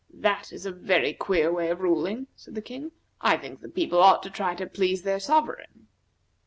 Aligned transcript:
"That 0.15 0.51
is 0.51 0.65
a 0.65 0.71
very 0.71 1.13
queer 1.13 1.53
way 1.53 1.69
of 1.69 1.81
ruling," 1.81 2.25
said 2.35 2.55
the 2.55 2.61
King. 2.63 2.91
"I 3.21 3.37
think 3.37 3.61
the 3.61 3.69
people 3.69 4.01
ought 4.01 4.23
to 4.23 4.31
try 4.31 4.55
to 4.55 4.65
please 4.65 5.03
their 5.03 5.19
sovereign." 5.19 5.85